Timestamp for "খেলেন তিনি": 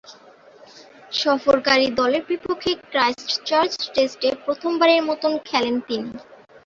5.49-6.11